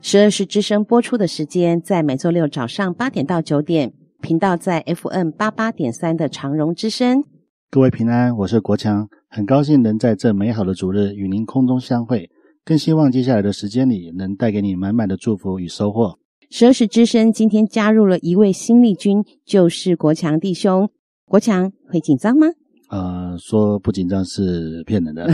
[0.00, 7.24] 十二时之声播出的时间在每周六早上八点到九点，频道在 FM 八八点三的长荣之声。
[7.68, 12.30] 各位平安，我是国强，很高兴能在这美好的主日与您空中相会，
[12.64, 16.16] 更希望接下来的时间里能带给你满满的祝福与收获。
[16.48, 20.88] 十二时之声今天加入了一位新力军，就是国强弟兄。
[21.26, 22.46] 国强会紧张吗？
[22.88, 25.28] 呃，说不紧张是骗人的。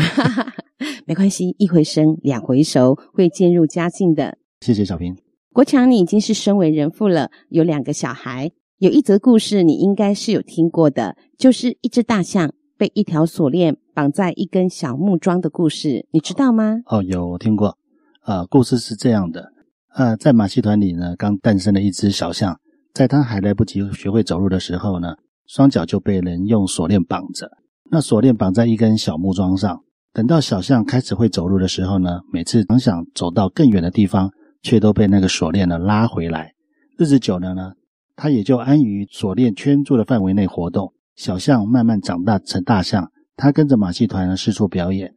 [1.07, 4.39] 没关系，一回生，两回熟，会渐入佳境的。
[4.65, 5.15] 谢谢小平。
[5.53, 8.51] 国强，你已经是身为人父了，有两个小孩。
[8.79, 16.81] 有一则故事，你应该是有听过的，就是一只大象被一条锁链绑在一根小木桩的故事，你知道吗？
[16.87, 17.77] 哦，有我听过。
[18.25, 19.53] 呃，故事是这样的，
[19.95, 22.59] 呃，在马戏团里呢，刚诞生了一只小象，
[22.95, 27.51] 在它还来不及学会走路的时候呢，双脚就被人用锁链绑着。
[27.91, 29.83] 那锁链绑在一根小木桩上。
[30.15, 34.31] 等到小象开始会走路的时候呢，每次想想走到更远的地方，
[34.65, 36.55] 却都被那个锁链呢拉回来。
[36.98, 37.75] 日子久了呢，
[38.17, 40.93] 它也就安于锁链圈住的范围内活动。
[41.15, 45.15] 小象慢慢长大成大象，它跟着马戏团呢四处表演。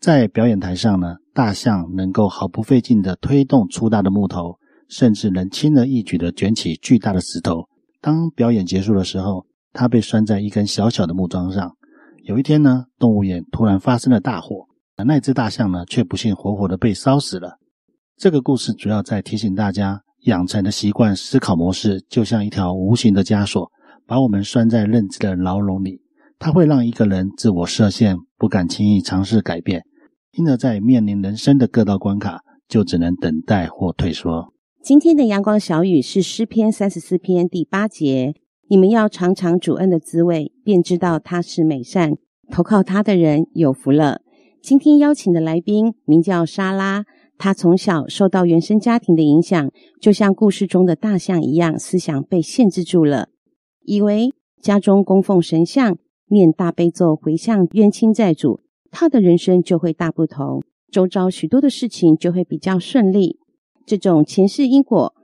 [0.00, 7.68] 在表演台上呢，大象能够毫不费劲地推动粗大的木头，甚至能轻而易举地卷起巨大的石头。
[8.00, 11.76] 当表演结束的时候，它被拴在一根小小的木桩上。
[12.24, 17.58] 有一天呢，动物园突然发生了大火，而那只大象呢，却不幸活活的被烧死了。
[18.18, 23.70] 这个故事主要在提醒大家，养成的习惯思考模式，就像一条无形的枷锁，
[24.08, 26.00] 把我们拴在认知的牢笼里。
[26.36, 29.84] 它会让一个人自我设限，不敢轻易尝试改变，
[30.32, 34.52] 因而，在面临人生的各道关卡，就只能等待或退缩。
[34.82, 38.34] 今天的阳光小雨是诗篇三十四篇第八节。
[38.68, 42.14] 你们要尝尝主恩的滋味，便知道他是美善。
[42.50, 44.22] 投靠他的人有福了。
[44.60, 47.04] 今天邀请的来宾名叫莎拉，
[47.38, 53.28] 他从小受到原生家庭的影响，就像故事中的大象一样，思想被限制住了，
[53.84, 55.96] 以为家中供奉神像、
[56.26, 58.60] 念大悲咒回向冤亲债主，
[58.90, 63.38] 他的人生就会大不同，周遭许多的事情就会比较顺利。
[63.86, 65.14] 这种前世因果，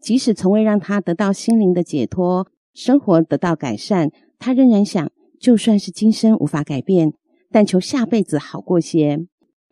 [0.00, 2.46] 即使从未让他得到心灵的解脱。
[2.72, 5.10] 生活得到改善，他仍然想，
[5.40, 7.14] 就算是今生无法改变，
[7.50, 9.26] 但求下辈子好过些。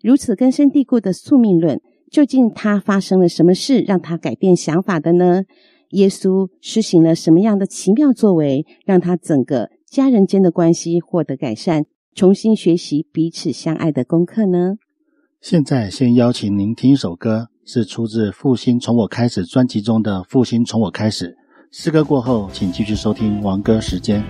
[0.05, 5.45] 如此根深蒂固的宿命论，究竟他发生了什么事让他改变想法的呢？
[5.93, 14.75] 耶稣施行了什么样的奇妙作为，让他整个家人间的关系获得改善，重新学习彼此相爱的功课呢？
[15.41, 21.31] 现在先邀请您听一首歌，是出自《复兴从我开始》专辑中的《复兴从我开始》。
[21.73, 24.23] 诗歌过后，请继续收听王歌时间。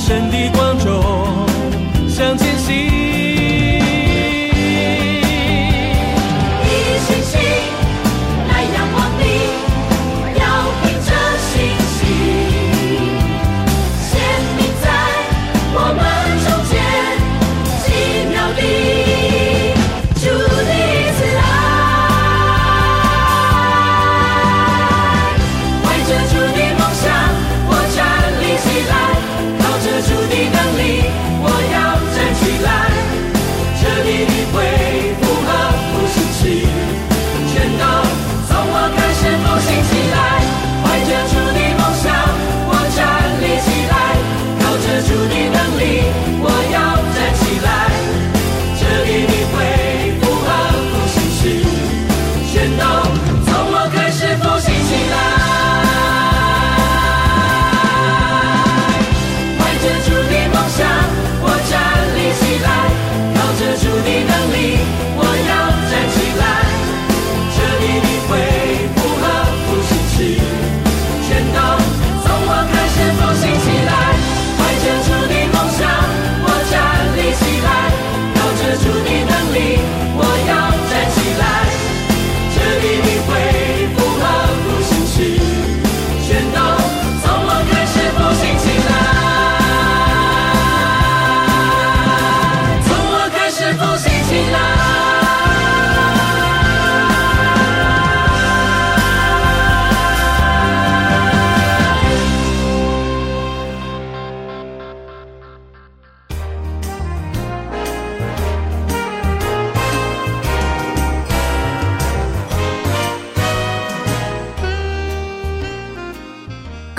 [0.00, 0.69] 神的光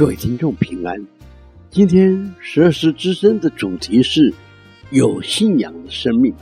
[0.01, 0.99] 各位听众平安，
[1.69, 4.33] 今天十二时之声的主题是
[4.89, 6.33] 有信仰的生命。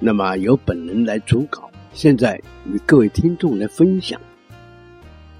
[0.00, 4.18] 那么由本人来主稿，现在与各位听众来分享。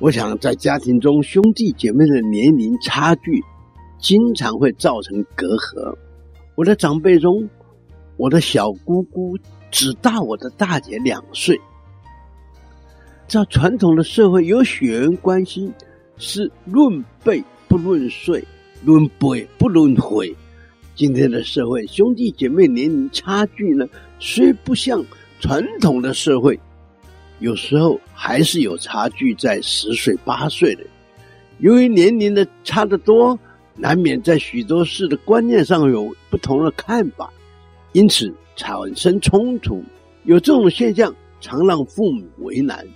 [0.00, 3.43] 我想在家庭中兄弟姐妹的年龄差距，
[3.99, 5.97] 经常会造成隔阂。
[6.56, 7.49] 我的长辈中，
[8.19, 9.35] 我的小姑姑
[9.70, 11.59] 只大我的大姐两岁。
[13.26, 15.73] 在传统的社会，有血缘关系。
[16.18, 18.42] 是论辈不论岁，
[18.84, 20.34] 论辈不论回。
[20.94, 23.86] 今天的社会，兄弟姐妹年龄差距呢，
[24.18, 25.04] 虽不像
[25.40, 26.58] 传统的社会，
[27.38, 30.82] 有时候还是有差距在十岁八岁的。
[31.58, 33.38] 由于年龄的差得多，
[33.74, 37.30] 难免在许多事的观念上有不同的看法，
[37.92, 39.84] 因此产生冲突。
[40.24, 42.86] 有这种现象，常让父母为难。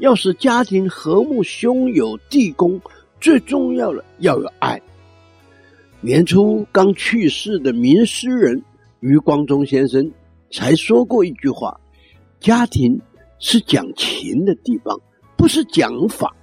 [0.00, 2.80] 要使家庭和睦，兄友弟恭，
[3.20, 4.80] 最重要的要有爱。
[6.00, 8.62] 年初刚去世的名诗人
[9.00, 10.10] 余光中先生
[10.50, 11.78] 才说过一句话
[12.40, 12.98] ：“家庭
[13.38, 14.98] 是讲情的地方，
[15.36, 16.34] 不是讲法。”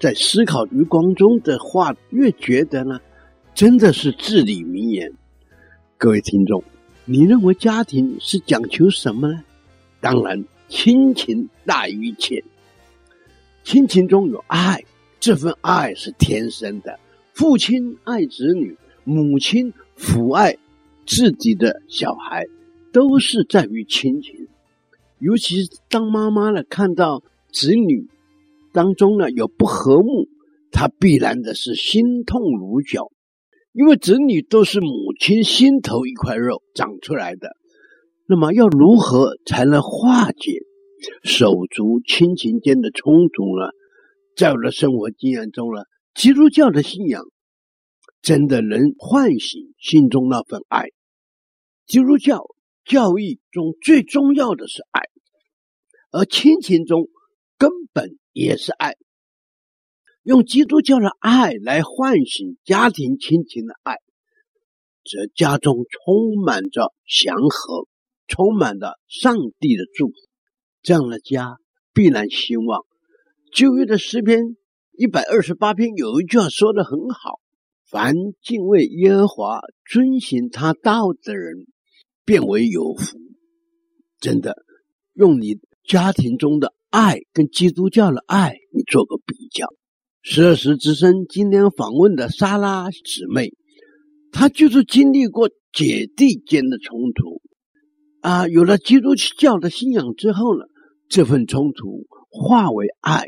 [0.00, 2.98] 在思考余光中的话，越觉得呢，
[3.54, 5.12] 真的是至理名言。
[5.98, 6.64] 各位听众，
[7.04, 9.44] 你认为家庭是讲求什么呢？
[10.00, 12.42] 当然，亲情大于一切。
[13.64, 14.84] 亲情中有爱，
[15.18, 17.00] 这份爱是天生的。
[17.32, 20.58] 父亲爱子女，母亲抚爱
[21.06, 22.44] 自己的小孩，
[22.92, 24.48] 都是在于亲情。
[25.18, 28.06] 尤其当妈妈呢，看到子女
[28.70, 30.28] 当中呢有不和睦，
[30.70, 33.10] 她必然的是心痛如绞，
[33.72, 37.56] 因为子女都是母亲心头一块肉长出来的。
[38.26, 40.60] 那么要如何才能化解？
[41.22, 43.70] 手足亲情间的冲突呢，
[44.36, 45.82] 在我的生活经验中呢，
[46.14, 47.24] 基督教的信仰
[48.22, 50.86] 真的能唤醒心中那份爱。
[51.86, 52.44] 基督教
[52.84, 55.02] 教义中最重要的是爱，
[56.10, 57.08] 而亲情中
[57.58, 58.94] 根本也是爱。
[60.22, 63.96] 用基督教的爱来唤醒家庭亲情的爱，
[65.04, 67.86] 则家中充满着祥和，
[68.26, 70.14] 充满着上帝的祝福。
[70.84, 71.56] 这样的家
[71.92, 72.82] 必然兴旺。
[73.52, 74.56] 旧约的诗篇
[74.92, 77.40] 一百二十八篇有一句话说得很好
[77.90, 79.60] ：“凡敬畏耶和华、
[79.90, 81.66] 遵行他道的人，
[82.24, 83.18] 便为有福。”
[84.20, 84.56] 真的，
[85.14, 89.66] 用你家庭中的爱跟基督教的爱，你做个比较。
[90.20, 93.52] 十二时之声今天访问的莎拉姊妹，
[94.32, 97.40] 她就是经历过姐弟间的冲突
[98.20, 100.64] 啊，有了基督教的信仰之后呢，
[101.08, 103.24] 这份冲突化为爱，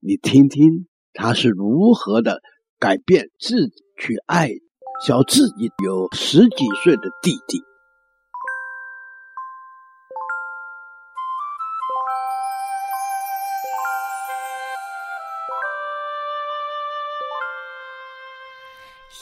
[0.00, 2.40] 你听听他是如何的
[2.78, 4.50] 改变自己去爱
[5.04, 7.62] 小自己有十几岁的弟弟。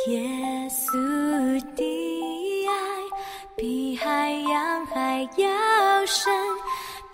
[0.09, 0.21] 耶
[0.69, 2.75] 稣的爱
[3.57, 6.33] 比海洋还要深，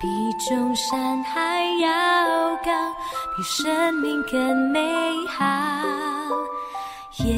[0.01, 2.71] 比众山还要高，
[3.37, 4.81] 比生命更美
[5.27, 5.45] 好。
[7.25, 7.35] 耶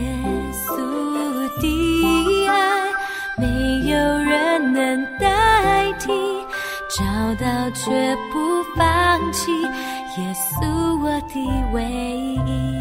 [0.53, 0.77] 稣
[1.59, 2.87] 的爱
[3.39, 3.47] 没
[3.91, 6.13] 有人能代替，
[6.91, 7.03] 找
[7.43, 11.35] 到却不放弃，耶稣我的
[11.73, 11.83] 唯
[12.47, 12.80] 一。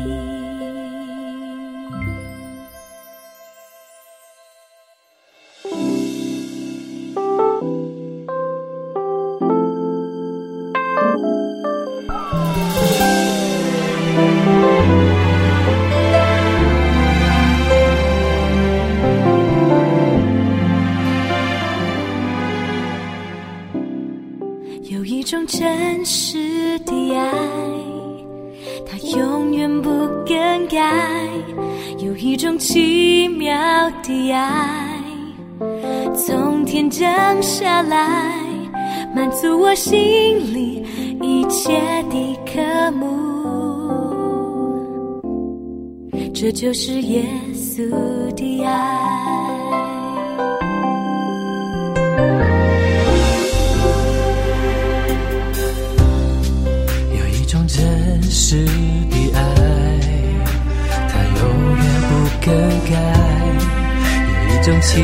[37.41, 38.41] 下来，
[39.15, 39.93] 满足我心
[40.53, 40.83] 里
[41.21, 41.79] 一切
[42.09, 43.07] 的渴慕。
[46.33, 47.89] 这就是耶稣
[48.35, 48.71] 的爱。
[57.11, 59.41] 有一种真实的爱，
[61.09, 61.43] 它永
[61.77, 62.09] 远不
[62.45, 62.47] 更
[62.89, 62.93] 改。
[64.47, 65.01] 有一种奇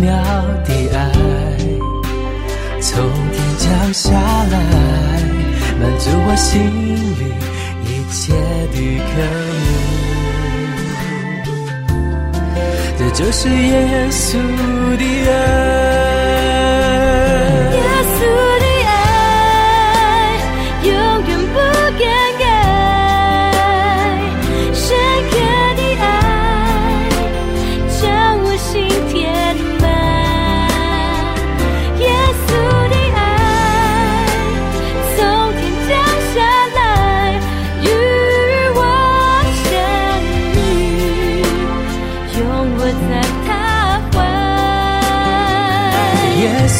[0.00, 0.10] 妙
[0.64, 0.98] 的爱，
[2.80, 2.98] 从
[3.30, 4.56] 天降下来，
[5.78, 6.58] 满足我心
[7.18, 7.22] 里
[7.84, 8.32] 一切
[8.72, 8.76] 的
[9.10, 9.12] 渴
[9.60, 9.62] 慕。
[12.98, 14.38] 这就是耶稣
[14.96, 16.19] 的爱。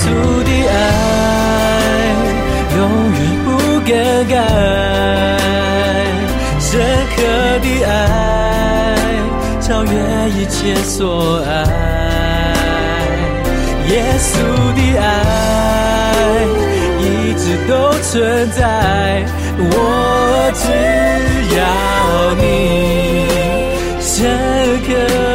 [0.00, 0.08] 耶稣
[0.44, 0.74] 的爱
[2.74, 2.78] 永
[3.12, 3.48] 远不
[3.80, 3.88] 更
[4.28, 4.32] 改。
[6.58, 6.80] 深
[7.14, 7.22] 刻
[7.60, 7.90] 的爱
[9.60, 9.90] 超越
[10.30, 11.50] 一切所爱。
[13.88, 14.32] 耶稣
[14.74, 15.04] 的爱
[17.00, 19.22] 一直都存在
[19.58, 20.62] 我只
[21.56, 21.60] 要
[22.36, 22.40] 你。
[24.00, 24.24] 深
[24.86, 25.29] 刻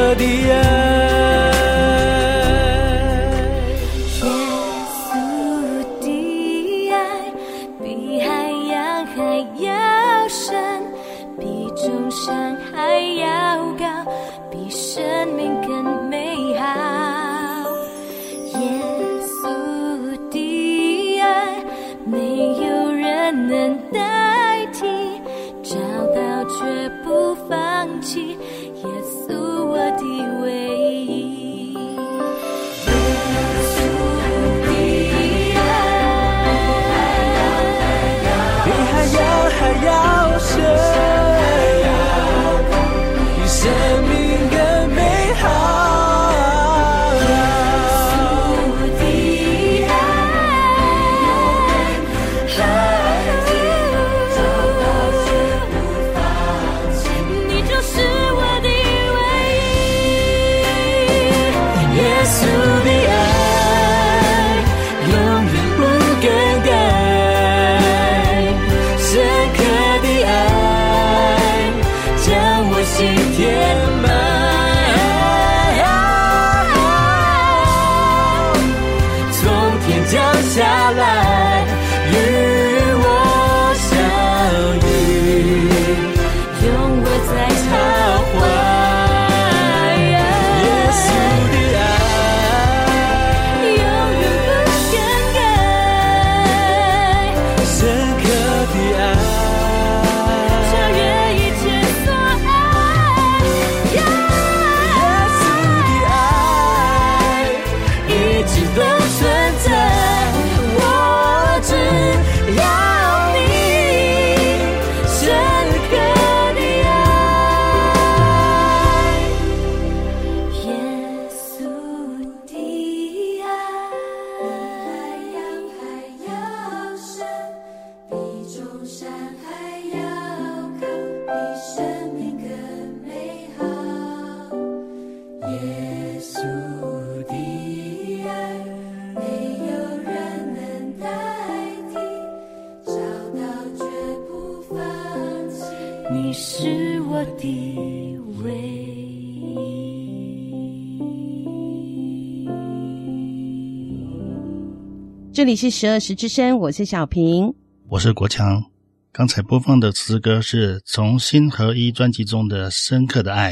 [155.46, 157.54] 这里是十二时之声，我是小平，
[157.88, 158.64] 我是国强。
[159.12, 163.52] 刚才播放的诗歌是从《心合一》专辑中的《深刻的爱》。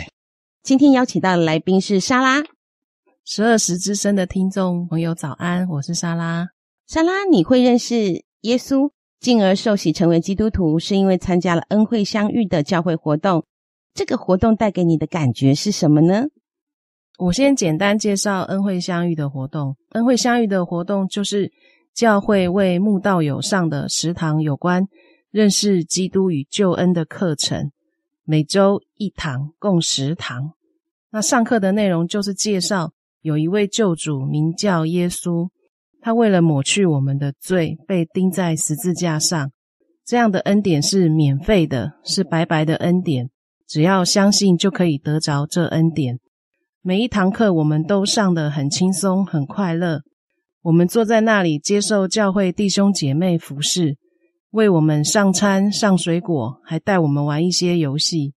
[0.63, 2.41] 今天邀请到的来宾是莎拉。
[3.25, 6.47] 十二时之声的听众朋友早安，我是莎拉。
[6.88, 13.45] 莎拉，你会认识耶稣，进而受洗成为基督徒，是因为参加了恩惠相遇的教会活动。
[13.93, 16.25] 这个活动带给你的感觉是什么呢？
[17.19, 19.77] 我先简单介绍恩惠相遇的活动。
[19.91, 21.51] 恩惠相遇的活动就是
[21.93, 24.83] 教会为慕道友上的十堂有关
[25.29, 27.71] 认识基督与救恩的课程，
[28.23, 30.53] 每周一堂，共十堂。
[31.12, 35.50] 那上课的内容就是介绍有一位救主名叫耶稣，
[36.01, 39.51] 他为了抹去我们的罪，被钉在十字架上。
[40.03, 43.29] 这样的恩典是免费的，是白白的恩典，
[43.67, 46.19] 只要相信就可以得着这恩典。
[46.81, 50.01] 每一堂课我们都上得很轻松，很快乐。
[50.63, 53.97] 我们坐在那里接受教会弟兄姐妹服侍。
[54.52, 58.34] 为我们上餐、上水果，还带我们玩一些游戏。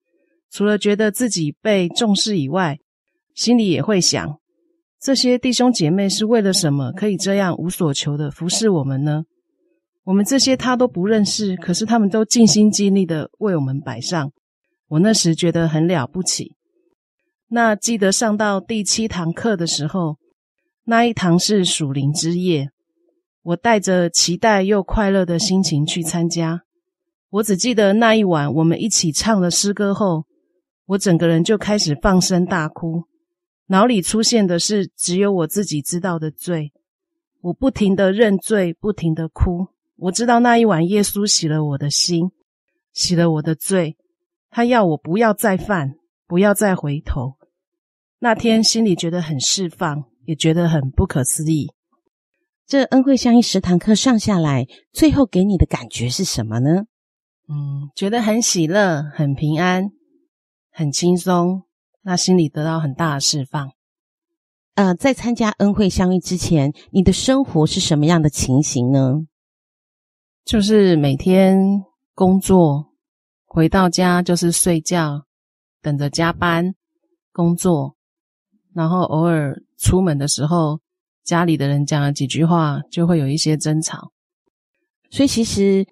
[0.50, 2.78] 除了觉得自己被重视以外，
[3.34, 4.40] 心里也会想：
[5.00, 9.24] 这些弟兄姐妹是为了什么可以这样无所求的服侍我们呢？
[10.04, 14.32] 我们这些他都不认识，可是他们都尽心尽力的为我们摆上。
[14.88, 16.54] 我那时觉得很了不起。
[17.48, 20.16] 那记得上到第七堂课的时候，
[20.88, 22.70] 那一堂是属灵之夜。
[23.42, 26.62] 我带着期待又快乐的心情去参加。
[27.30, 30.24] 我只记得那一晚，我们一起唱了诗歌后，
[30.86, 33.02] 我整个人就开始放声大哭。
[33.66, 36.72] 脑里出现的是只有我自己知道的罪，
[37.40, 39.66] 我不停的认罪，不停的哭。
[39.96, 42.30] 我知道那一晚耶稣洗了我的心，
[42.92, 43.96] 洗了我的罪，
[44.50, 45.96] 他要我不要再犯，
[46.28, 47.34] 不要再回头。
[48.20, 51.72] 那天心里觉得很释放，也觉得很不可思议。
[52.66, 56.84] 这恩惠相遇十堂课上下来，最后给你的感觉是什么呢？
[57.48, 59.84] 嗯，觉得很喜乐，很平安，
[60.72, 61.62] 很轻松，
[62.02, 63.70] 那心里得到很大的释放。
[64.74, 69.26] 呃，在参加恩惠相遇之前，你的生活是什么样的情形呢？
[70.44, 71.56] 就是每天
[72.14, 72.92] 工作，
[73.46, 75.24] 回到家就是睡觉，
[75.80, 76.74] 等着加班
[77.32, 77.96] 工作，
[78.74, 80.80] 然后偶尔出门的时候。
[81.24, 84.12] 家里的人讲了几句话，就会有一些争吵，
[85.10, 85.84] 所以其实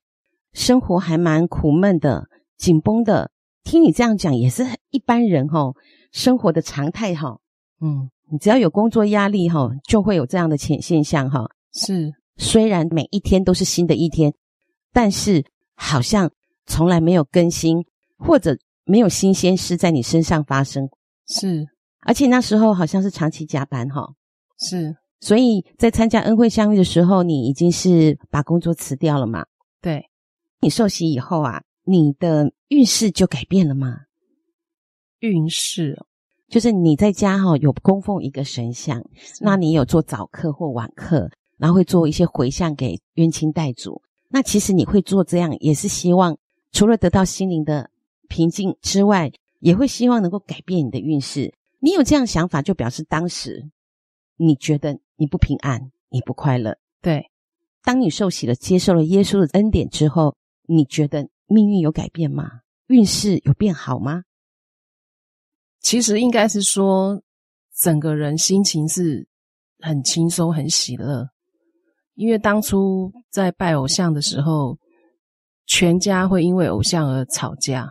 [0.53, 3.33] 生活还蛮苦闷的、紧绷的。
[3.65, 5.73] 听你这样讲，也是一般人哈
[6.13, 7.41] 生活的常态哈。
[7.81, 11.51] 嗯，你只要有工作压力哈，就会有这样的现现象哈。
[11.73, 14.33] 是，虽然每一天都是新的一天，
[14.93, 15.45] 但是
[15.75, 16.31] 好像
[16.65, 17.85] 从来没有更新，
[18.19, 20.89] 或者没有新鲜事在你身上发生。
[21.27, 21.67] 是，
[22.05, 24.15] 而且那时候好像是长期加班哈。
[24.59, 24.97] 是。
[25.21, 29.47] 所以在参加恩惠相遇的时候，你已经是把工作辞掉了嘛？
[29.81, 30.11] 对。
[30.61, 34.01] 你受洗以后啊，你的运势就改变了吗？
[35.21, 36.05] 运势，
[36.49, 39.03] 就是你在家哈、哦、有供奉一个神像，
[39.41, 44.03] 那你有做早课或晚课，然后会做一些回向给冤亲债主。
[44.29, 46.37] 那其实你会做这样，也是希望
[46.73, 47.89] 除了得到心灵的
[48.29, 51.55] 平静之外，也会希望能够改变你的运势。
[51.85, 53.71] 你有这样想法，就表示当时
[54.37, 54.99] 你觉得。
[55.17, 56.77] 你不平安，你不快乐。
[57.01, 57.31] 对，
[57.85, 62.51] 当你受洗了，接受了耶稣的恩典之后，你觉得命运有改变吗？
[62.89, 64.25] 运势有变好吗？
[65.79, 67.23] 其实应该是说，
[67.77, 69.29] 整个人心情是
[69.79, 71.29] 很轻松、很喜乐。
[72.15, 74.77] 因为当初在拜偶像的时候，
[75.65, 77.89] 全家会因为偶像而吵架，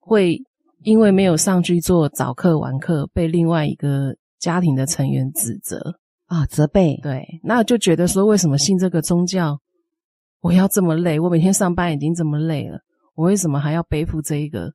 [0.00, 0.38] 会
[0.86, 5.80] 因为没有上去做早课、晚课，被另外一个家庭的成员指责。
[6.26, 6.96] 啊、哦，责备。
[7.02, 9.58] 对，那就觉得说，为什么信这个宗教，
[10.42, 11.18] 我要这么累？
[11.18, 12.78] 我每天上班已经这么累了，
[13.16, 14.72] 我为什么还要背负这一个？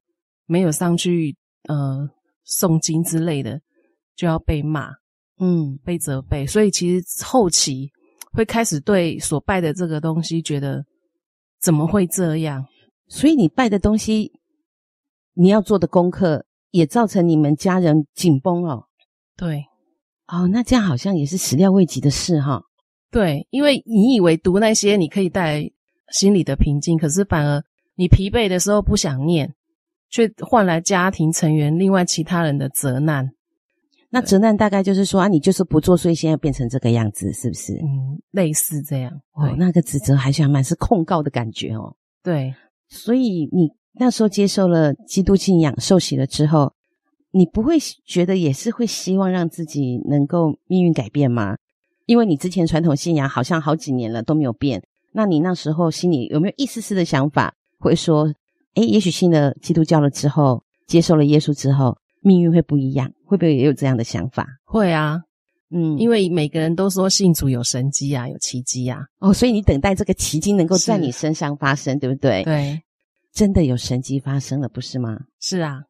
[0.47, 1.34] 没有上去
[1.69, 2.06] 呃
[2.45, 3.58] 诵经之类的，
[4.17, 4.89] 就要被骂，
[5.39, 6.45] 嗯，被责备。
[6.45, 7.89] 所以其实后期
[8.34, 10.84] 会开始对所拜的这个东西觉得
[11.62, 12.65] 怎么会这样？
[13.08, 14.30] 所以你拜的东西，
[15.34, 18.86] 你要做的功课，也造成你们家人紧绷哦。
[19.38, 19.65] 对。
[20.28, 22.63] 哦，那这样好像也是始料未及的事哈。
[23.12, 25.72] 对，因为你以为读那些你可以带来
[26.10, 27.62] 心里的平静，可是反而
[27.96, 29.54] 你疲惫的时候不想念，
[30.10, 33.30] 却换来家庭成员另外其他人的责难。
[34.10, 37.74] 那责难大概就是说啊，你就是不做，所以现在变成这个样子，是不是？
[37.74, 39.12] 嗯，类似这样。
[39.34, 41.94] 哦，那个指责还是蛮是控告的感觉哦。
[42.24, 42.54] 对，
[42.88, 46.73] 所以你那时候接受了基督信仰，受洗了之后，
[47.32, 51.58] 你不会觉得也是会希望让自己能够命运改变吗？
[52.06, 58.34] 因为你之前传统信仰好像好几年了都没有变，那你那时候心里有没有一丝丝的想法，会说，
[58.75, 63.12] 诶，也许信了基督教了之后，接受了耶稣之后，命运会不一样？
[63.25, 64.45] 会不会也有这样的想法？
[64.65, 65.21] 会啊，
[65.69, 72.43] 嗯，因为每个人都说信主有神迹啊，有奇迹啊，哦，所以你等待这个奇迹能够在你身上发生，对不对？
[72.43, 72.82] 对，
[73.34, 75.17] 真的有神迹发生了，不是吗？
[75.39, 75.82] 是啊，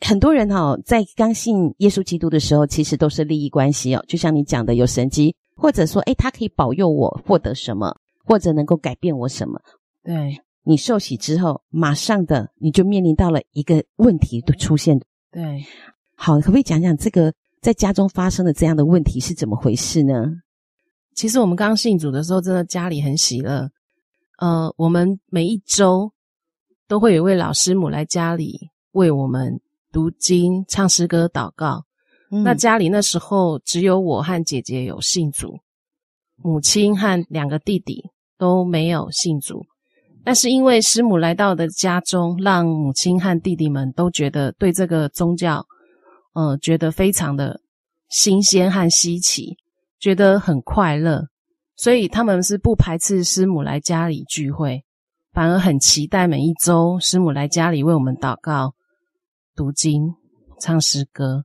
[0.00, 9.60] 很多人哦，在刚信耶稣基督的时候，其实都是利益关系哦，就像你讲的，有神迹，或者说，诶，他可以保佑我获得什么，或者能够改变我什么。
[10.02, 10.40] 对。
[10.62, 15.00] 你受洗之后，马上的你就面临到了一个问题的出现。
[15.32, 15.64] 对，
[16.14, 17.32] 好，可不可以讲讲这个
[17.62, 20.26] 在家中发生的这样的问题是怎么回事呢？
[21.14, 23.70] 其实我们刚信主的时候，真的家里很喜乐。
[24.38, 26.12] 呃，我们每一周
[26.90, 28.58] 都会有一位老师母来家里
[28.90, 29.60] 为我们
[29.92, 31.84] 读经、唱诗歌、祷告。
[32.32, 32.42] 嗯。
[32.42, 35.56] 那家里那时候只有我和姐姐有信主，
[36.34, 38.02] 母亲和两个弟弟
[38.36, 39.64] 都没有信主。
[40.24, 45.64] 但是因为师母来到的家中，让母亲和弟弟们都觉得对这个宗教，
[46.34, 47.60] 呃，觉得非常的
[48.08, 49.56] 新鲜和稀奇，
[50.00, 51.22] 觉得很快乐，
[51.76, 54.82] 所以他们是不排斥师母来家里聚会，
[55.32, 58.74] 反而很期待每一周师母来家里为我们祷告、
[59.54, 60.14] 读经、
[60.60, 61.44] 唱诗歌。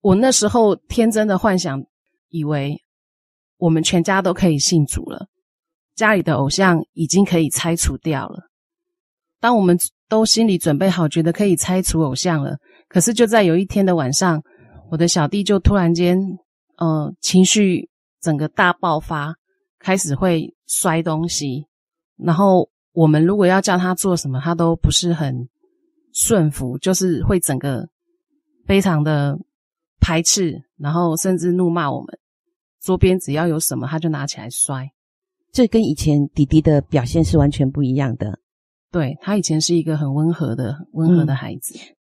[0.00, 1.82] 我那时候天真的幻想，
[2.28, 2.76] 以为
[3.56, 5.26] 我们全家都可以信主了。
[5.94, 8.40] 家里的偶像已经可以拆除掉了。
[9.40, 9.76] 当我们
[10.08, 12.56] 都心里准备好，觉得可以拆除偶像了，
[12.88, 14.40] 可是就在有一天的晚上，
[14.90, 16.18] 我的小弟就突然间，
[16.78, 17.88] 呃，情绪
[18.20, 19.34] 整个大爆发，
[19.80, 21.66] 开始会摔东西。
[22.16, 25.48] 然后我们如果要叫他做什么，他都不是很
[26.12, 27.88] 顺服，就是会整个
[28.66, 29.38] 非常的
[30.00, 32.18] 排斥，然后甚至怒骂我们。
[32.80, 34.90] 桌边只要有什么，他就拿起来摔。
[35.52, 38.38] 这跟以前弟弟的表现是完全不一样的。
[38.90, 41.78] 对，他以前是一个很温和的、温和的孩子。
[41.78, 41.96] 嗯，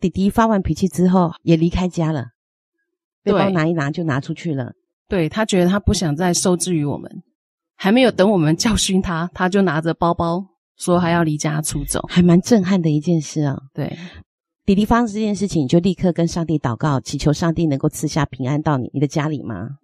[0.00, 2.26] 弟弟发完脾气之后也离开家了，
[3.22, 4.72] 背包拿一拿就拿出去了。
[5.08, 7.22] 对，他觉得他不想再受制于我们，
[7.80, 10.44] 还没有等我们教训他， 他就拿着包包
[10.76, 13.56] 说还要离家出走，还蛮震撼的一件事啊。
[13.72, 13.96] 对，
[14.66, 19.78] 弟弟发生这件事情，你就立刻跟上帝祷告，祈求上帝能够赐下平安到你你的家里吗？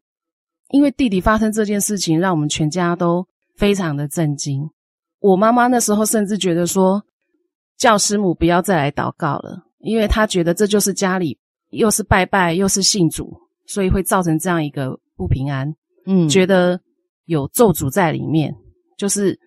[0.71, 3.25] 因为弟弟发生这件事情，让我们全家都
[3.57, 4.69] 非常的震惊。
[5.21, 7.01] 我妈妈那时候甚至觉得说，
[7.79, 11.39] 叫师母不要再来祷告了，因为她觉得这就是家里
[11.71, 13.33] 又是拜拜又是信主，
[13.67, 15.73] 所以会造成这样一个不平安。
[16.07, 16.79] 嗯，觉得
[17.27, 18.55] 有咒诅在里面，
[18.97, 19.39] 就是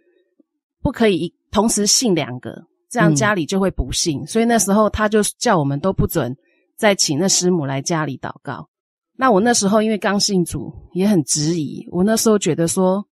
[0.82, 4.22] 不可以同时信两个，这样家里就会不幸。
[4.22, 6.36] 嗯，所以那时候他就叫我们都不准
[6.76, 8.68] 再请那师母来家里祷告。
[9.16, 11.88] 那我那时候因为刚信主，也很质疑。
[11.92, 13.04] 我那时候觉得说，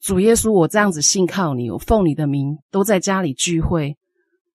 [0.00, 3.94] 主耶稣，我这样子信靠你，我奉你的名都在家里聚会，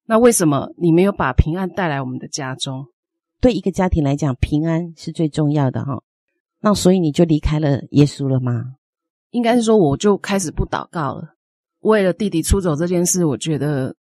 [0.06, 2.86] 那为什么你没有把平安带来我们的家中？
[3.40, 6.02] 对一个家庭来讲，平安是最重要的哈。
[6.60, 8.74] 那所以你就离开了耶稣了吗？
[9.34, 11.36] 应该是说，我就开始不祷告了。
[11.82, 13.94] 为了弟弟出走这件事，我觉得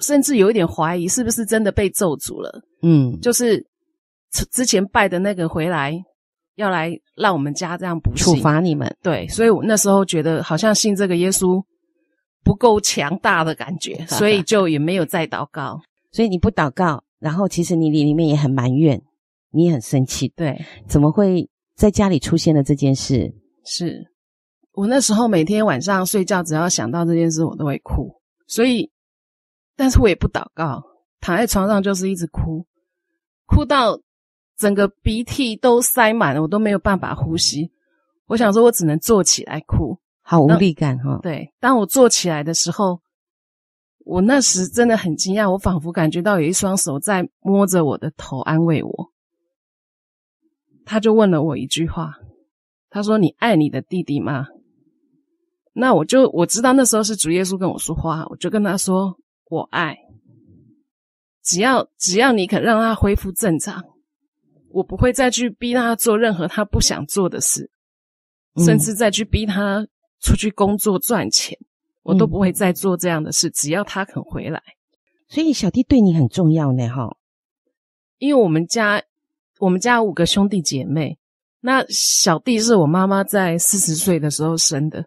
[0.00, 2.60] 甚至有一点怀疑，是不是真的被咒诅了？
[2.82, 3.64] 嗯，就是
[4.50, 6.02] 之前拜的那个回来。
[6.58, 8.92] 要来让我们家这样不幸，处罚你们。
[9.00, 11.62] 对，所以我那时候觉得好像信这个耶稣
[12.42, 15.80] 不够强大的感觉，所以就也没有再祷告。
[16.10, 19.00] 所以你不祷告，然后其实你里里面也很埋怨，
[19.52, 20.32] 你也很生气。
[20.34, 23.32] 对，怎么会在家里出现了这件事？
[23.64, 24.04] 是
[24.78, 28.14] 我那时候每天晚上睡觉，只要想到这件事，我都会哭。
[28.46, 28.88] 所以，
[29.74, 30.80] 但是我也不祷告，
[31.18, 32.64] 躺在床上就是一直哭，
[33.46, 34.00] 哭到。
[34.56, 37.70] 整个鼻涕都塞满了，我都没有办法呼吸。
[38.26, 41.20] 我想说，我只能坐起来哭，好无力感哈。
[41.22, 43.00] 对，当我坐起来的时候，
[44.04, 49.12] 我那时真的很惊讶，我仿佛感觉到有一双手在摸着我的头，安慰我。
[50.84, 52.14] 他就问了我一句话，
[52.90, 54.48] 他说：“你爱你的弟弟吗？”
[55.80, 59.16] 那我就我知道那时候是主耶稣跟我说话，我就跟他说
[59.48, 59.96] ：“我爱，
[61.44, 63.82] 只要只要你肯让他恢复正常。”
[64.70, 67.70] 我不会再去逼他做任何他不想做的事，
[68.54, 69.86] 嗯、甚至再去逼他
[70.20, 71.56] 出去工作赚钱，
[72.02, 73.48] 我都不会再做这样的事。
[73.48, 74.62] 嗯、只要他肯回来，
[75.28, 77.16] 所以小弟对你很重要呢，哈。
[78.18, 79.02] 因为我们家
[79.58, 81.16] 我们家五个兄弟姐妹，
[81.60, 85.06] 那小弟是我妈妈在四十岁的时候生的，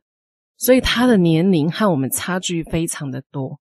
[0.62, 3.60] 所以他的年龄和我们差距非常的多。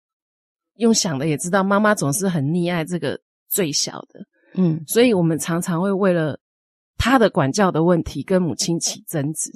[0.78, 4.20] 用想的也知道，妈妈总是很溺爱这个最小的，
[4.56, 6.40] 嗯，所以我们常常会为了
[6.98, 9.52] 他的管教的问题跟母亲起争执。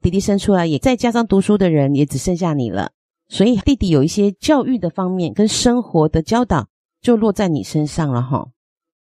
[0.00, 2.92] 弟弟生出来也再加上读书的人也只剩下你了，
[3.26, 6.68] 所以弟弟有一些教育的方面跟生活的教导
[7.00, 8.46] 就落在你身上了哈。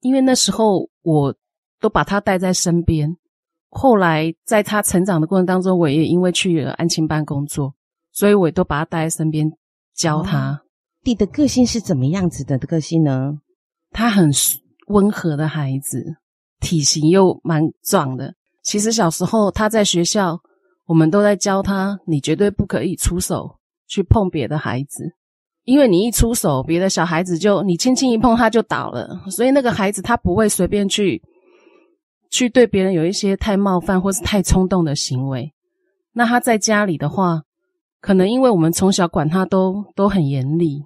[0.00, 1.35] 因为那时候我
[1.81, 3.14] 都把他带在身边，
[3.70, 7.74] 后来在他成长的过程当中，我也因为去了安亲班工作，
[8.12, 9.50] 所以我也都把他带在身边
[9.94, 10.52] 教他。
[10.52, 10.59] 哦，
[11.02, 13.38] 弟的个性是怎么样子的个性呢？
[13.90, 14.31] 他很
[14.88, 16.16] 温和的孩子，
[16.61, 18.35] 体型又蛮壮的。
[18.62, 20.38] 其实小时候他在学校，
[20.87, 25.14] 我们都在教他，你绝对不可以出手去碰别的孩子。
[25.64, 31.22] 因为你一出手，别的小孩子就你轻轻一碰他就倒了，所以那个孩子他不会随便去
[32.30, 35.52] 去对别人有一些太冒犯或是太冲动的行为。
[36.12, 37.42] 那他在家里的话，
[38.00, 40.82] 可能因为我们从小管他都都很严厉，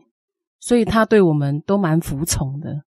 [0.61, 2.83] 所以他对我们都蛮服从的。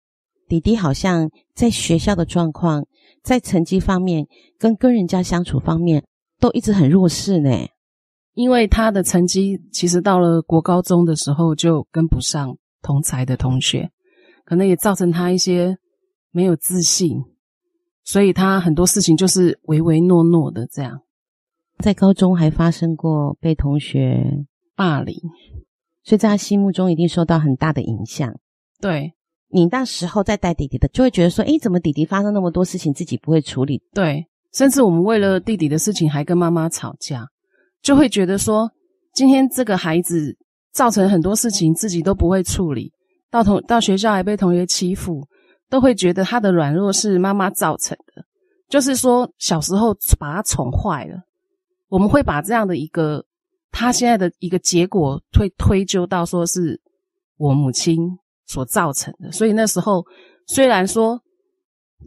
[0.47, 2.85] 弟弟好像在学校的状况，
[3.23, 4.27] 在成绩方面
[4.59, 6.03] 跟跟人家相处方面
[6.39, 7.49] 都一直很弱势呢。
[8.33, 13.89] 因为他的成绩其实到了国高中的时候就跟不上同才的同学，
[14.43, 15.77] 可能也造成他一些
[16.31, 17.23] 没有自信，
[18.03, 21.01] 所以他很多事情就是唯唯诺诺的这样。
[21.79, 25.15] 在高中还发生过被同学霸凌，
[26.03, 28.33] 所以在他心目中一定受到很大的影响。
[28.79, 29.13] 对，
[29.49, 37.27] 你那时候在带弟弟的，就会觉得说：“诶，怎么弟弟发生那么多事情，自己不会处理？”对，甚至我们为了弟弟的事情还跟妈妈吵架。
[37.81, 38.71] 就会觉得说，
[39.13, 40.37] 今天这个孩子
[40.71, 42.93] 造成很多事情自己都不会处理，
[43.29, 45.27] 到同到学校还被同学欺负，
[45.73, 48.23] 都会觉得他的软弱是妈妈造成的。
[48.69, 51.17] 就是说，小时候把他宠坏了，
[51.87, 53.25] 我们会把这样的一个
[53.71, 56.79] 他现在的一个结果推推究到说是
[57.37, 58.07] 我母亲
[58.45, 59.31] 所造成的。
[59.31, 60.05] 所以那时候
[60.45, 61.19] 虽然说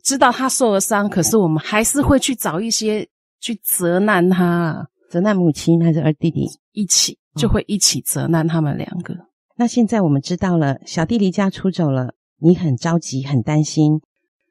[0.05, 3.05] 知道他受了伤，可是我们还是会去找一些
[3.41, 4.89] 去责难他。
[5.11, 9.13] 责难母亲还是二弟弟一起，就会一起责难他们两个。
[9.15, 9.27] 哦。
[9.57, 14.01] 那现在我们知道了，小弟离家出走了，你很着急，很担心，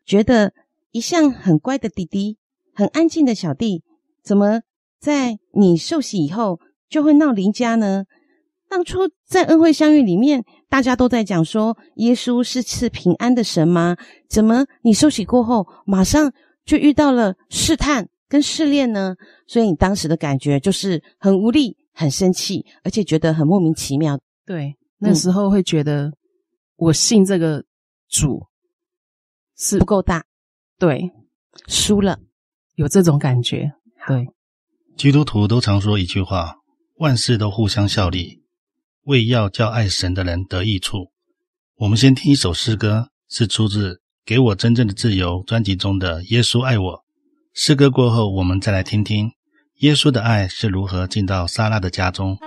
[0.05, 0.53] 觉得
[0.91, 2.37] 一向很乖的弟弟，
[2.73, 3.83] 很安静的小弟，
[4.23, 4.61] 怎么
[4.99, 8.05] 在你受洗以后就会闹离家呢？
[8.67, 13.95] 当初在恩惠相遇里面，大家都在讲说耶稣是赐平安的神吗？
[14.27, 16.33] 怎么你受洗过后，马上
[16.65, 18.07] 就遇到了试探？
[18.27, 24.19] 跟试炼呢，所以你当时的感觉就是很无力、很生气，而且觉得很莫名其妙。
[24.47, 26.11] 对，那时候会觉得
[26.75, 27.63] 我信这个
[28.15, 28.47] 主
[29.57, 30.23] 是不够大，
[30.79, 31.11] 对，
[31.67, 32.17] 输了，
[32.75, 33.73] 有这种感觉。
[34.07, 34.25] 对，
[34.95, 36.55] 基督徒都常说一句话：
[36.95, 38.41] 万事都互相效力，
[39.03, 41.11] 为要叫爱神的人得益处。
[41.75, 46.93] 我们先听一首诗歌，是出自《给我真正的自由》专辑中的《耶稣爱我》。
[47.53, 49.29] 诗歌过后，我们再来听听
[49.79, 52.37] 耶稣的爱是如何进到莎拉的家中。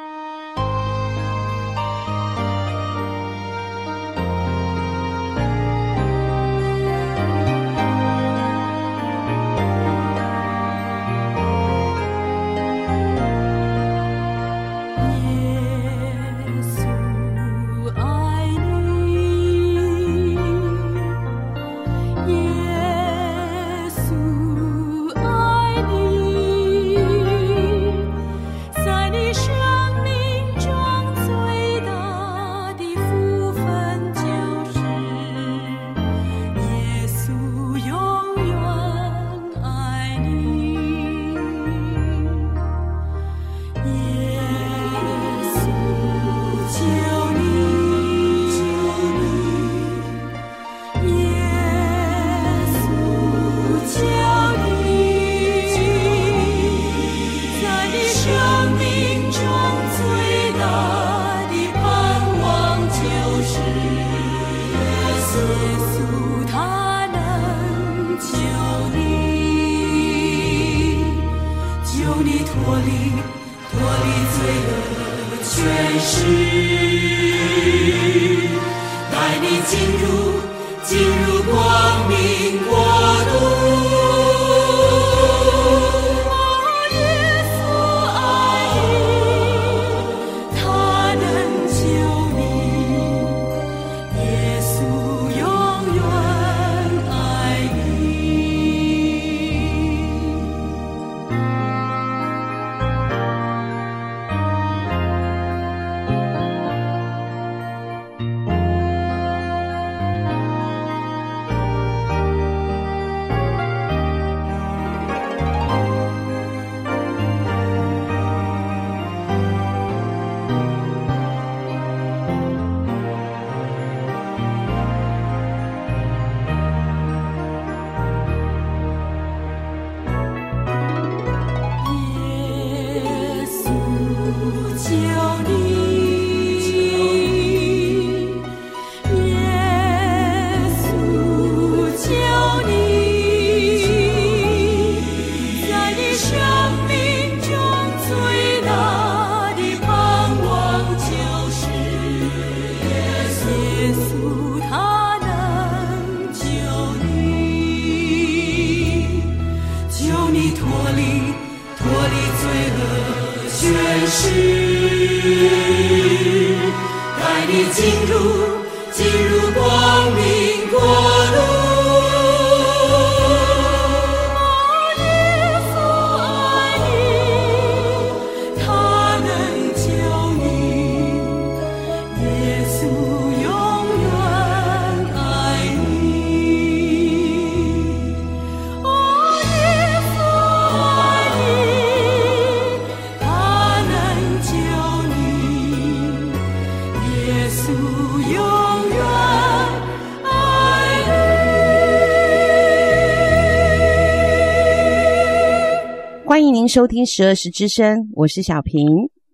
[206.68, 208.86] 迎收听十二时之声，我是小平，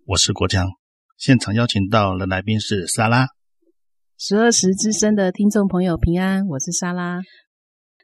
[0.05, 0.69] 我是国强。
[1.17, 3.27] 现场邀请到的来宾是莎拉。
[4.17, 7.19] 十二时之声的听众朋友平安，我是莎拉。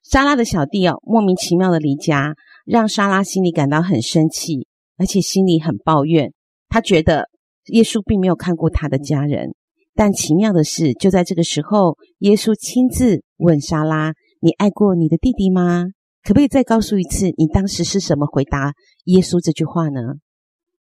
[0.03, 4.67] 莎拉的小弟哦，莫名其妙的离家，让莎拉心里感到很生气，
[4.97, 6.33] 而且心里很抱怨。
[6.67, 7.29] 他觉得
[7.67, 9.55] 耶稣并没有看过他的家人，
[9.95, 14.11] 但奇妙的是，就在这个时候，耶稣亲自问莎拉
[14.43, 15.85] ：“你爱过你的弟弟吗？”
[16.23, 18.73] 可不可以再告诉一次，你当时是什么回答
[19.05, 19.99] 耶稣这句话呢？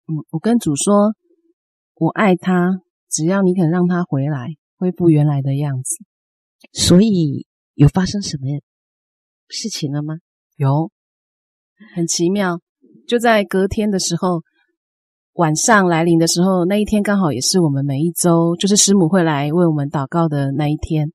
[0.08, 1.14] 嗯，我跟主说，
[1.96, 6.04] 我爱他，只要你肯让他回来，恢复原来的样子。
[6.74, 8.48] 所以有发生什么
[9.48, 10.16] 事情了吗？
[10.56, 10.92] 有，
[11.96, 12.60] 很奇妙。
[13.08, 14.42] 就在隔天的时候，
[15.34, 21.12] 晚上来临的时候，那一天刚好也是我们每一周就是师母会来为我们祷告的那一天。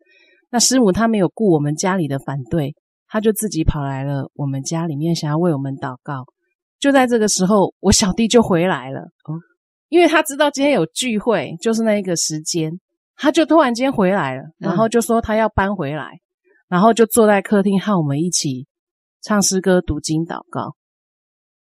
[0.51, 2.75] 那师母她没有顾我们家里的反对。
[3.09, 6.25] 她就自己跑来了我们家里面，想要为我们祷告。
[6.87, 9.01] 就在这个时候，我小弟就回来了。
[9.01, 9.35] 哦，
[9.89, 12.71] 因为他知道今天有聚会，就是那一个时间，
[13.17, 18.69] 他就突然间回来了，然后就说他要搬回来，嗯、然后就坐在客厅和我们一起
[19.21, 20.77] 唱诗歌、读经、祷告。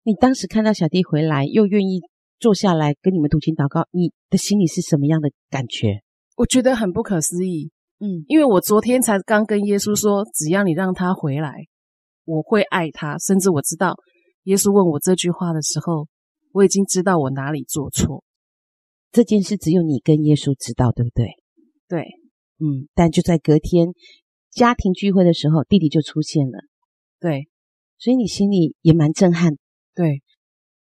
[0.02, 2.00] 你当时看到小弟回来，又愿意
[2.40, 6.00] 坐下来跟你们读经祷告，你的心里是什么样的感觉？
[6.38, 7.70] 我觉得很不可思议。
[8.00, 11.52] 嗯，因为我昨天才刚跟耶稣说，只要你让他回来，
[12.24, 13.18] 我会爱他。
[13.18, 13.94] 甚至我知道，
[14.44, 16.08] 耶稣问我这句话的时候，
[16.52, 18.24] 我已经知道我哪里做错。
[19.10, 21.26] 这件事只有你跟耶稣知道，对不对？
[21.88, 22.02] 对，
[22.58, 22.88] 嗯。
[22.94, 23.88] 但就在隔天
[24.50, 26.58] 家庭聚会的时候，弟弟就出现了。
[27.20, 27.48] 对，
[27.98, 29.52] 所以你心里也蛮震撼。
[29.94, 30.22] 对，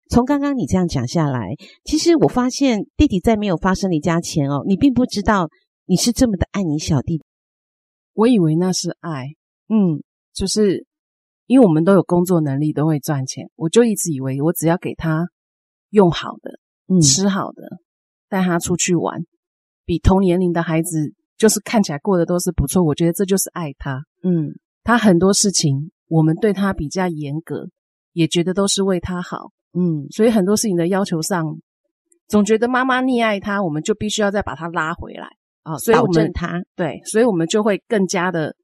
[0.10, 5.50] 从刚刚你这样讲下来，其实我发现弟弟在没有发生离家前哦，你并不知道。
[5.86, 7.24] 你是这么的爱你小弟，
[8.14, 9.26] 我以为那是爱，
[9.70, 10.04] 嗯，
[10.36, 10.86] 就是
[11.50, 15.28] 因为我们都有工作能力，都会赚钱，我就一直以为我只要给他
[15.90, 17.64] 用好的，嗯，吃好的，
[18.30, 19.26] 带他出去玩，
[19.84, 27.68] 比同年龄的孩子就是看起来过得都是不错，我觉得这就是爱他，嗯，他很多事情我们对他比较严格，
[28.14, 31.58] 也觉得都是为他好，嗯，所以很多事情的要求上，
[32.28, 35.26] 总觉得妈妈溺爱他，我们就必须要再把他拉回来。
[35.64, 38.56] 啊、哦，所以我们他对，所以我们就会更加的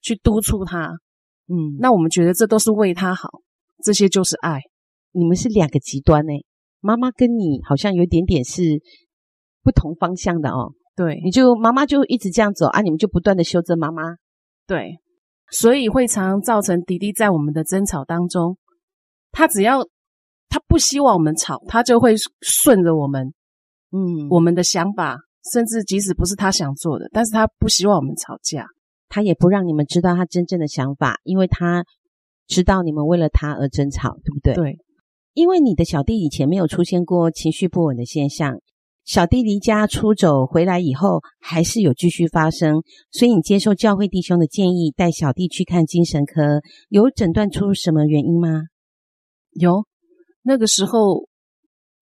[0.00, 0.96] 去督促他，
[1.48, 3.28] 嗯，那我们觉得这都是为他好，
[3.82, 4.60] 这些就是爱。
[5.12, 6.32] 你们是两个极端呢，
[6.80, 8.62] 妈妈跟你好像有点点是
[9.62, 10.72] 不同方向的哦。
[10.94, 14.02] 对，你就妈妈就一直这样走啊，你们就不断的修正妈妈。
[14.66, 14.98] 对，
[15.50, 18.58] 所以会常造成弟弟在我们的争吵当中，
[19.30, 19.82] 他只要
[20.48, 23.32] 他不希望我们吵，他就会顺着我们，
[23.92, 25.18] 嗯，我们的想法。
[25.50, 28.66] 甚至即使不是他想做的，但是他不希望我们吵架，
[29.08, 31.84] 他也不让你们知道他真正的想法，因为他
[32.46, 34.54] 知道你们为了他而争吵，对不对？
[34.54, 34.78] 对，
[35.34, 38.58] 因为你的小弟以前没有出现过情绪不稳的现象，
[39.04, 48.64] 小弟离家出走回来以后，还是有继续发生，所以你接受教会弟兄的建议，带小弟去看精神科，有诊断出什么原因吗？
[49.52, 49.84] 有，
[50.42, 51.26] 那个时候，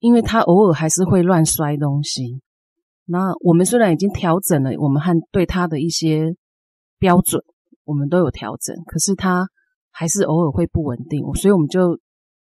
[0.00, 2.40] 因为他偶尔还是会乱摔东西。
[3.04, 6.34] 那我们虽然已经调整了，我们和对他的一些
[6.98, 7.42] 标准，
[7.84, 9.48] 我们都有调整，可是他
[9.90, 11.98] 还是偶尔会不稳定，所以我们就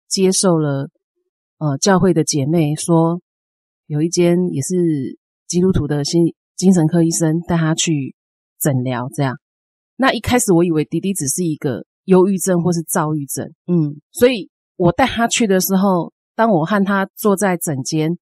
[0.08, 0.88] 接受了
[1.58, 3.20] 呃教会的姐妹说，
[3.86, 8.14] 有一间也是基督徒的心精神科医生带他去
[8.60, 9.36] 诊疗，这样。
[9.96, 18.18] 那一开始我以为迪迪只是一个忧郁症或是躁郁症，嗯，所以我带他去的时候，当我和他坐在诊间，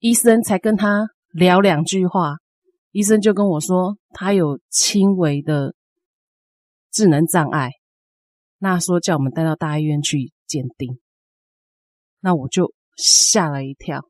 [0.00, 1.08] 医生才跟他。
[1.30, 2.36] 聊两句话，
[2.98, 5.76] 医生就跟我说他有轻微的
[6.90, 7.70] 智能障碍，
[8.58, 10.98] 那说叫我们带到大医院去鉴定，
[12.18, 14.00] 那我就吓了一跳，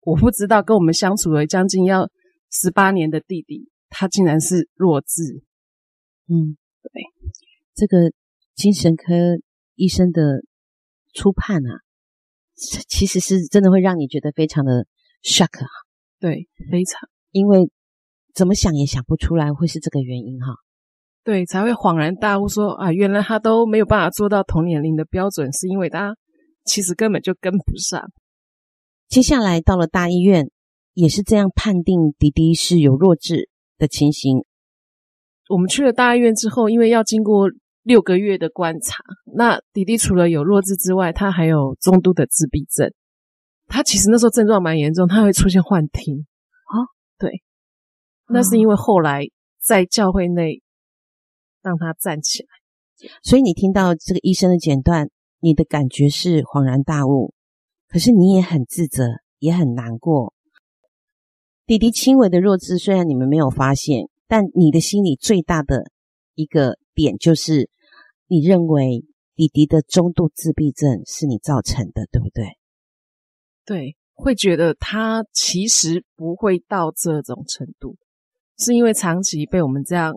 [0.00, 2.08] 我不知道跟我们相处了将近要
[2.50, 5.42] 十八年的弟弟，他竟然是弱智。
[6.26, 7.02] 嗯，对，
[7.74, 8.10] 这个
[8.54, 9.12] 精神科
[9.74, 10.40] 医生的
[11.12, 11.80] 初判啊，
[12.88, 14.86] 其实是真的会让你觉得非常的
[15.22, 15.68] shock 啊。
[16.18, 17.70] 对，非常，因为
[18.34, 20.54] 怎么想也想不出来会是这个原因哈。
[21.22, 26.16] 对，才会恍然大悟说啊，原来他都没有办法做到同年龄的标准，是因为他
[26.64, 28.10] 其实根本就跟不上。
[29.08, 30.50] 接下来到了大医院，
[30.92, 34.44] 也是这样判定迪迪是有弱智的情形。
[35.48, 37.48] 我们去了大医院之后，因为要经过
[37.82, 39.04] 六个月的观察，
[39.36, 42.92] 那迪迪除了有弱智之外，他还有中度的自闭症。
[43.66, 46.26] 他其实那时候症状蛮严重，他会出现幻听。
[46.66, 46.84] 啊，
[47.18, 47.30] 对，
[48.34, 49.22] 那是因为后来
[49.58, 50.60] 在教会内。
[51.66, 55.08] 让他站起来，所以你听到这个医生的诊断，
[55.40, 57.32] 你的感觉是恍然大悟，
[57.88, 59.04] 可是你也很自责，
[59.38, 60.34] 也很难过。
[61.64, 65.84] 弟弟轻微的弱智虽然你们没有发现，但你的心里最大的
[66.34, 67.70] 一个点就是，
[68.26, 72.44] 你认为弟弟的中度自闭症是你造成的，对不对？
[73.64, 77.96] 对，会觉得他其实不会到这种程度，
[78.58, 80.14] 是因为长期被我们这样。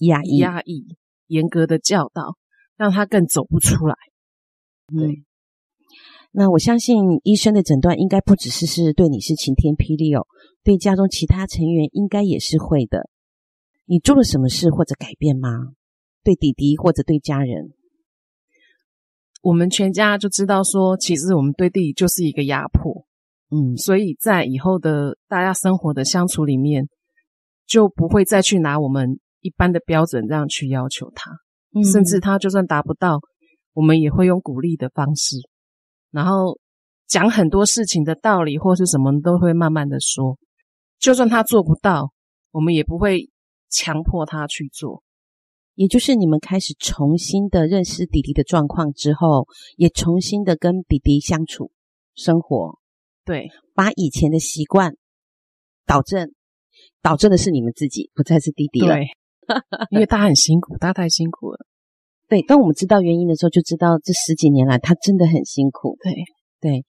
[0.00, 2.36] 压抑、压抑、严格的教导，
[2.76, 3.96] 让他更走不出来。
[4.88, 5.24] 对，嗯，
[6.32, 10.26] 那我相信医生的诊断应该不只是是对你是晴天霹雳哦，
[10.62, 13.08] 对家中其他成员应该也是会的。
[13.86, 15.72] 你做了什么事或者改变吗？
[16.22, 17.72] 对弟弟或者对家人？
[19.40, 23.06] 我们全家就知道说，其实我们对弟弟就是一个压迫。
[23.48, 26.86] 嗯，所以在以后的大家生活的相处里面，
[27.66, 29.18] 就不会再去拿我们。
[29.42, 31.30] 一般的标准这样去要求他，
[31.72, 33.20] 嗯，甚至他就算达不到，
[33.74, 35.36] 我们也会用鼓励的方式，
[36.10, 36.58] 然后
[37.06, 40.36] 讲很多事情的道理或是什么都会慢慢的说。
[40.98, 42.10] 就算他做不到，
[42.50, 43.30] 我们也不会
[43.70, 45.04] 强迫他去做。
[45.74, 49.46] 也就是你们开始重新的认识弟弟的状况之后，
[49.76, 51.70] 也重新的跟弟弟相处
[52.16, 52.80] 生活，
[53.24, 54.96] 对，把以前的习惯
[55.84, 56.32] 导正，
[57.06, 58.96] 导致的是你们自己，不再是弟弟了。
[58.96, 59.06] 对。
[59.92, 61.58] 因为他很辛苦，他太辛苦了。
[62.26, 65.96] 对，当我们知道原因的时候，就知道这十几年来他真的很辛苦。
[66.02, 66.12] 对
[66.60, 66.84] 对，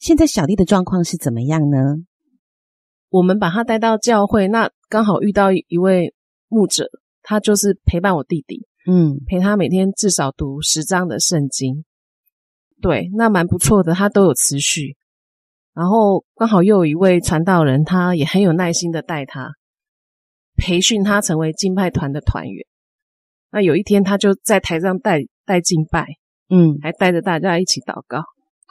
[0.00, 1.78] 现在小弟的状况是怎么样呢？
[3.08, 6.12] 我们把他带到教会，那刚好遇到一位
[6.48, 6.88] 牧者，
[7.22, 11.84] 他就是陪伴我弟弟，嗯，陪他每天至少读十章的圣经。
[12.82, 14.96] 对，那蛮不错的，他都有持续。
[15.76, 19.50] 然后刚好又有一位传道人，他也很有耐心的带他。
[20.56, 22.66] 培训他成为敬拜团的团员。
[23.52, 26.06] 那有一天，他就在台上带带敬拜，
[26.48, 28.20] 嗯，还带着大家一起祷告。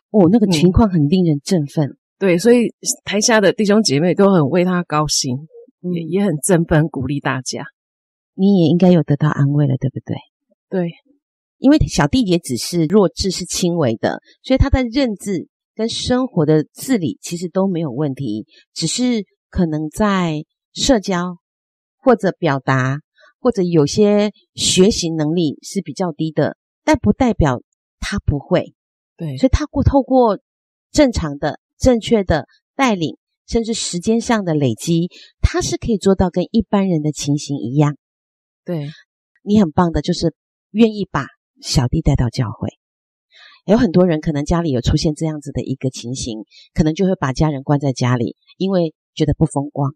[0.09, 1.89] 哦，那个情况很令人振奋。
[1.89, 5.35] 嗯、对，所以台下的弟兄姐妹都很为他高兴，
[5.83, 7.65] 嗯、也也很振奋，鼓励大家。
[8.33, 10.15] 你也应该有得到安慰了，对不对？
[10.69, 10.91] 对，
[11.59, 21.37] 因为小弟也只是弱智，是轻微的，所以他在认字跟生活的自理其实都没有问题，只是可能在社交。
[21.97, 22.99] 或者表达，
[23.39, 27.63] 或者有些学习能力是比较低的，但不代表
[27.99, 28.75] 他不会。
[29.17, 30.39] 对，所以他过透过
[30.91, 32.45] 正常的、正确的
[32.75, 33.17] 带领，
[33.47, 35.09] 甚至时间上的累积，
[35.41, 37.97] 他是可以做到跟一般人的情形一样。
[38.63, 38.87] 对，
[39.41, 40.35] 你很棒的，就是
[40.69, 41.25] 愿意把
[41.59, 42.69] 小弟带到教会。
[43.65, 49.93] 有很多人可能家里有出现这样子的一个情形，可能就会把家人关在家里，因为觉得不风光。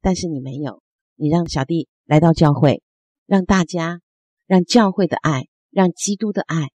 [0.00, 0.82] 但是你没有，
[1.16, 2.82] 你让小弟来到教会，
[3.26, 4.00] 让大家，
[4.46, 6.70] 让教会的爱，让基督的爱，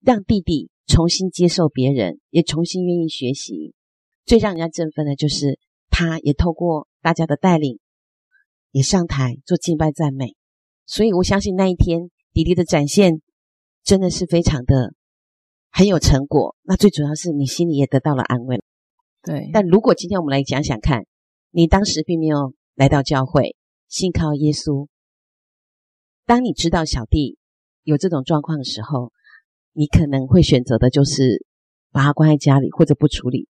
[0.00, 3.72] 让弟弟重新接受别人，也重新愿意学习。
[4.26, 7.78] 最让人家振奋的就是，他也透过大家的带领，
[8.72, 10.36] 也上台做敬拜赞美。
[10.84, 13.22] 所以我相信那一天弟弟的展现
[13.84, 14.94] 真的是非常的
[15.70, 16.56] 很有成果。
[16.62, 18.60] 那最主要是你心里也得到了安慰。
[19.22, 19.50] 对。
[19.52, 21.04] 但如果今天我们来讲讲看。
[21.56, 23.54] 你当时并没有来到教会，
[23.86, 24.88] 信靠耶稣。
[26.26, 27.38] 当你知道小弟
[27.84, 29.12] 有这种状况的时候，
[29.72, 31.46] 你可能会选择的就是
[31.92, 33.46] 把他关在家里，或者不处理。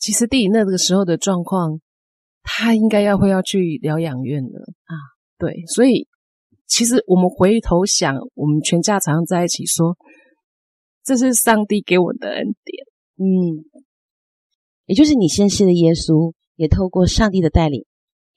[0.00, 1.80] 其实弟弟那个时候的状况，
[2.42, 4.94] 他应该要会要去疗养院了啊。
[5.38, 6.08] 对，所以
[6.66, 9.96] 其实我们回头想，我们全家常常在一起说，
[11.04, 12.86] 这是上帝给我的恩典。
[13.18, 13.64] 嗯，
[14.86, 16.32] 也就是你先信的耶稣。
[16.58, 17.84] 也透过上帝的带领，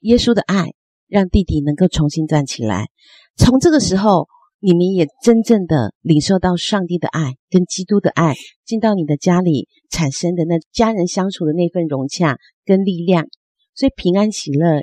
[0.00, 0.74] 耶稣的爱，
[1.08, 2.88] 让弟弟能够重新站起来。
[3.34, 4.28] 从这个时候，
[4.58, 8.34] 你们也真正的领受到上帝的爱跟基督的爱，
[8.66, 13.26] 进到你的家里产生的那家人相处的那份融洽跟力量。
[13.74, 14.82] 所以平安喜乐，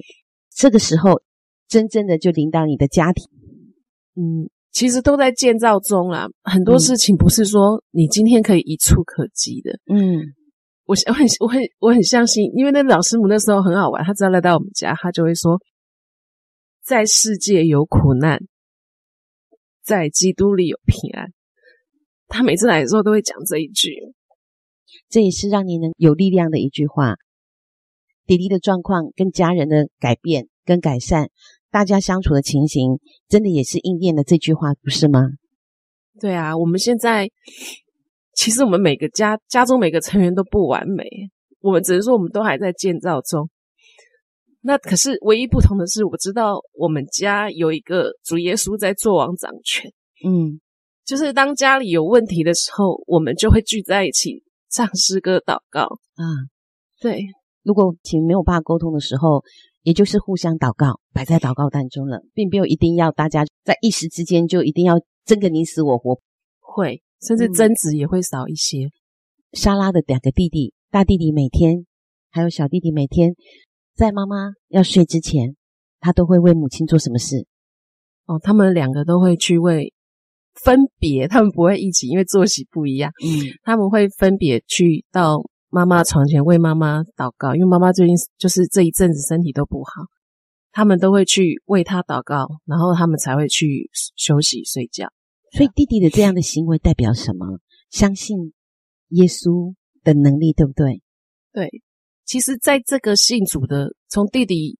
[0.50, 1.22] 这个时候
[1.68, 3.30] 真正的就领导你的家庭。
[4.20, 6.28] 嗯，其实都在建造中啦。
[6.44, 9.80] 很多事情不是说你今天可以一触可及的。
[9.94, 10.34] 嗯，
[10.86, 15.62] 我我很我很我很相信，因为那老师母那时候很好玩，他只要来到我们家，他就会说，
[16.84, 18.40] 在世界有苦难，
[19.84, 21.32] 在基督里有平安。
[22.28, 23.92] 他每次来的时候都会讲这一句，
[25.10, 27.16] 这也是让你能有力量的一句话。
[28.26, 31.30] 弟弟的状况跟家人的改变跟改善。
[31.78, 33.00] 大家相处的情形，
[33.30, 35.22] 真的也是应验了这句话，不是吗？
[36.20, 37.30] 对啊，我们现在
[38.34, 41.06] 其实我们每个家家中每个成员都不完美，
[41.60, 43.48] 我们只能说我们都还在建造中。
[44.62, 49.92] 那可是唯一不同的是，我知道我们家有一个主耶稣在做王掌权。
[50.26, 50.60] 嗯，
[51.06, 55.84] 就是当家里有问题的时候，我们就会聚在一起唱诗歌、祷告。
[55.84, 56.26] 啊，
[57.00, 57.24] 对，
[57.62, 59.44] 如果请没有办法沟通的时候。
[59.84, 66.20] 也就是互相祷告，摆在祷告当中了，并没有一定要大家在一时之间就一定要争个你死我活，
[66.60, 68.90] 会甚至争执也会少一些。
[69.54, 71.86] 莎拉的两个弟弟，大弟弟每天
[72.30, 73.34] 还有小弟弟每天，
[73.96, 75.56] 在妈妈要睡之前，
[76.00, 77.46] 他都会为母亲做什么事？
[78.26, 79.94] 哦，他们两个都会去为
[80.64, 83.12] 分别，他们不会一起，因为作息不一样。
[83.24, 85.44] 嗯，他们会分别去到。
[85.70, 89.92] 妈妈床前为妈妈祷告，因为妈妈最近就是这一阵子身体都不好，
[90.72, 95.08] 他们都会去为她祷告，然后他们才会去休息睡觉。
[95.52, 97.60] 所以弟弟的这样的行为代表什么？
[97.90, 98.54] 相信
[99.10, 101.02] 耶稣的能力，对不对？
[101.52, 101.70] 对，
[102.26, 104.78] 其实在这个信主的，从弟弟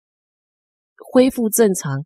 [1.12, 2.06] 恢复正常，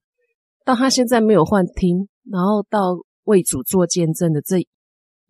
[0.66, 4.58] 到他现在没有幻听，然后到为主做见证的这。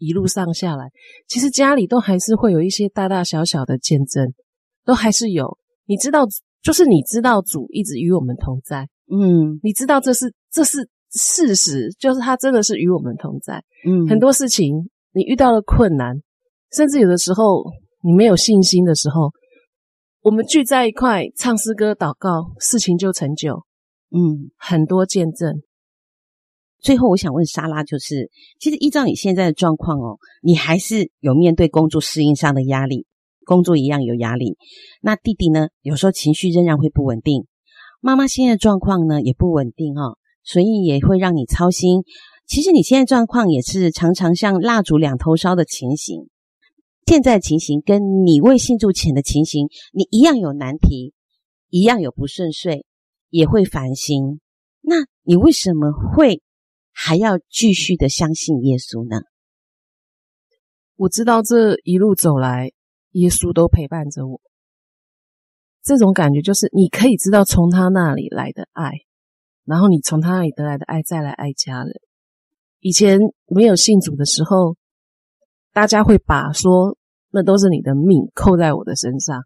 [0.02, 0.90] 一路上下来，
[1.28, 4.34] 其实家里都还是会有一些大大小小的见证，
[4.84, 5.58] 都还是有。
[5.86, 6.26] 你知道，
[6.64, 13.64] 就是你知道主一直与我们同在，嗯，你知道这是这是事实，就是他真的是与我们同在。
[13.88, 16.16] 嗯，很多事情你遇到了困难，
[16.74, 17.64] 甚至有的时候
[18.04, 19.32] 你没有信心的时候，
[20.22, 23.64] 我们聚在一块唱诗歌、祷告，事情就成就。
[24.10, 25.62] 嗯，很多见证。
[26.82, 33.06] 最后，我想问莎拉，就是其实依照你现在的状况哦，你还是有面对工作适应上的压力，
[33.46, 34.58] 工作一样有压力。
[35.00, 37.46] 那弟弟呢，有时候情绪仍然会不稳定，
[38.00, 42.02] 妈妈现在的状况呢也不稳定哦，所以也会让你操心。
[42.48, 46.30] 其实你现在状况也是常常像蜡烛两头烧的情形，
[47.06, 51.14] 现在情形跟你未信主前的情形，你一样有难题，
[51.70, 52.86] 一样有不顺遂，
[53.30, 54.40] 也会烦心。
[54.82, 56.42] 那你为什么会？
[57.04, 59.24] 还要继续的相信耶稣呢？
[60.98, 62.70] 我知道这一路走来，
[63.14, 64.40] 耶稣都陪伴着我。
[65.82, 68.92] 这种感觉就是，你可以知道从他那里来的爱，
[69.66, 71.92] 然后你从他那里得来的爱，再来爱家人。
[72.82, 74.78] 以前没有信主的时候，
[75.74, 76.96] 大家会把说
[77.32, 79.42] 那都是你的命扣在我的身上，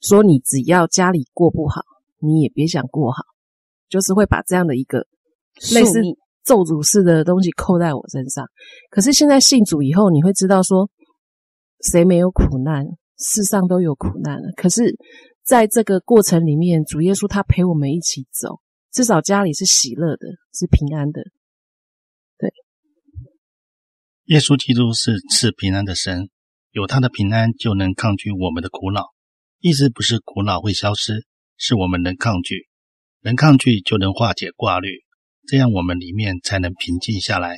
[0.00, 1.82] 说你只要家里过不好，
[2.18, 3.24] 你也别想过好，
[3.90, 5.06] 就是会把这样的一个。
[5.74, 6.00] 类似
[6.44, 8.46] 咒诅式的东西扣在我身上，
[8.90, 10.90] 可是现在信主以后，你会知道说，
[11.92, 12.86] 谁没有苦难？
[13.18, 14.50] 世上都有苦难了。
[14.56, 14.96] 可是，
[15.44, 18.60] 在这个过程里面，主耶稣他陪我们一起走，
[18.90, 21.22] 至少家里是喜乐的，是平安的。
[22.38, 22.50] 对，
[24.24, 26.30] 耶稣基督是赐平安的神，
[26.70, 29.10] 有他的平安就能抗拒我们的苦恼。
[29.58, 31.26] 意思不是苦恼会消失，
[31.58, 32.68] 是我们能抗拒，
[33.20, 34.88] 能抗拒就能化解挂虑。
[35.50, 37.56] 这样，我们里面才能平静下来，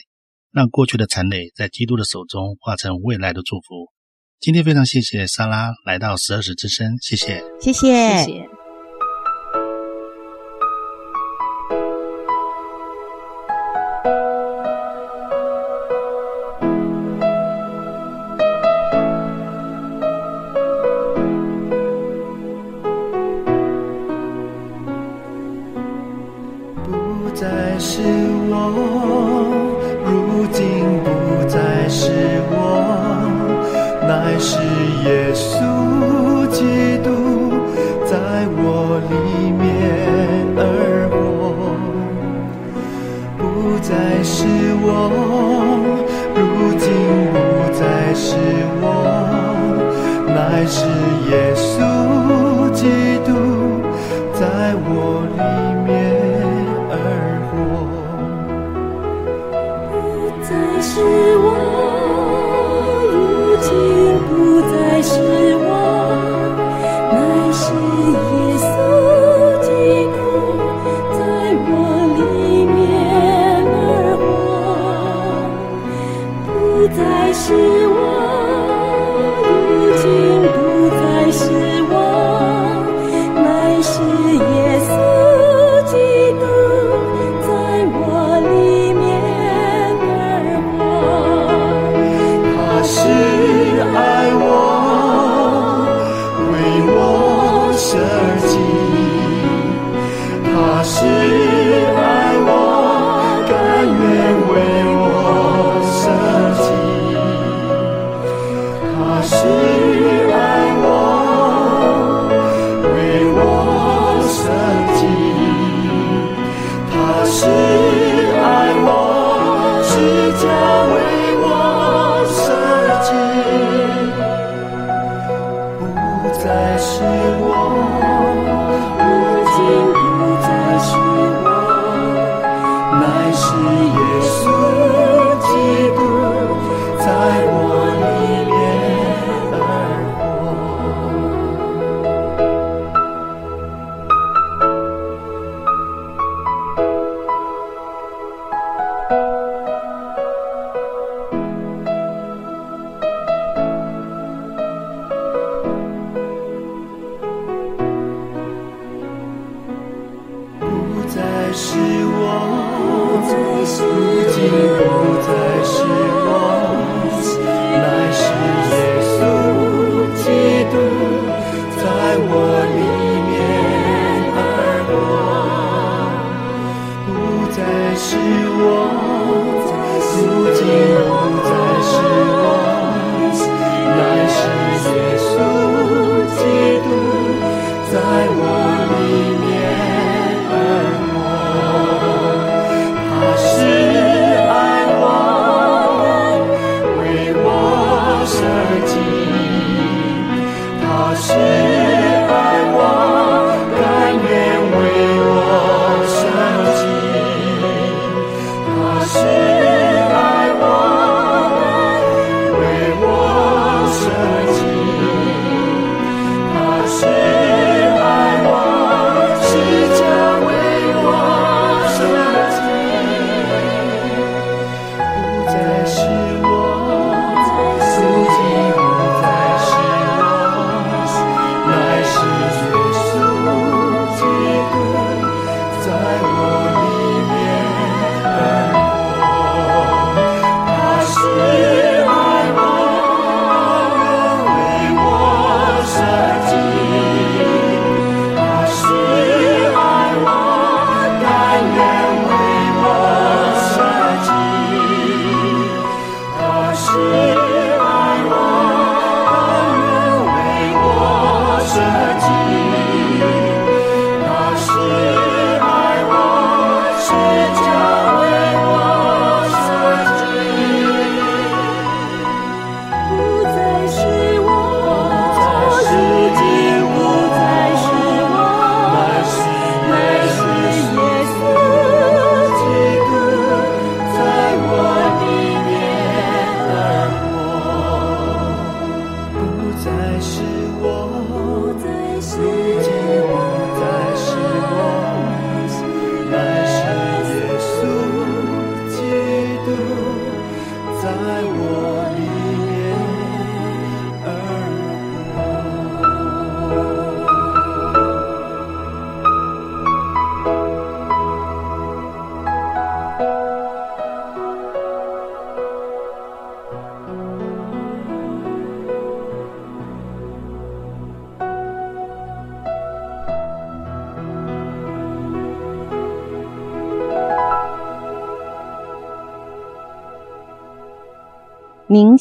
[0.51, 3.93] 让过去的残累在基督的手中化成未来的祝福。
[4.41, 8.52] 今天非常谢谢莎拉来到十二时之声，谢谢，谢谢，谢谢。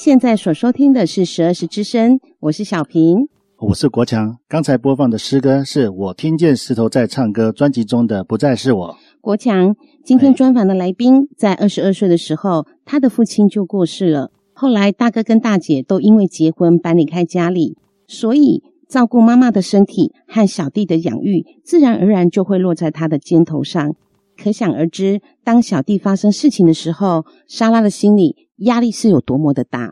[0.03, 3.27] 现在所收听的是十二时之声，我是小平，
[3.59, 4.35] 我是国强。
[4.47, 8.87] 刚才播放的诗歌是我听见石头在唱歌专辑中的《不再是我》。
[9.21, 14.31] 国强，今天专访的来宾在二十二岁的时候，他的父亲就过世了。
[14.53, 17.77] 后来大哥跟大姐都因为结婚搬离开家里，
[18.07, 23.93] 所以照顾妈妈的身体和小弟的养育，自然而然就会落在他的肩头上。
[24.41, 29.91] 可想而知，当小弟发生事情的时候，莎拉的心里压力是有多么的大。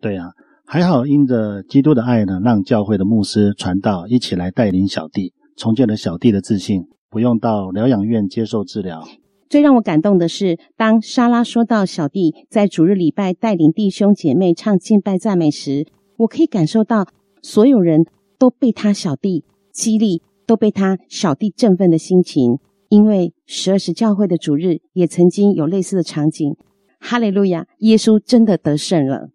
[0.00, 0.30] 对啊，
[0.64, 9.06] 还好因着基督的爱呢，让教会的牧师传道一起来带领小弟，重建了小弟的自信，不用到疗养院接受治疗。
[9.50, 15.86] 最让我感动的是，当莎拉说到小弟在主日礼拜带领弟兄姐妹唱敬拜赞美时，
[16.16, 17.06] 我可以感受到
[17.42, 18.06] 所有人
[18.38, 22.58] 都被他小弟激励，都被他小弟振奋的心情。
[22.90, 26.56] 因为十二时教会的主日也曾经有类似的场景。
[26.98, 27.66] 哈利路亚！
[27.78, 29.30] 耶稣真的得胜了。